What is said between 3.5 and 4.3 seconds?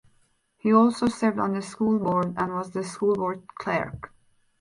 clerk.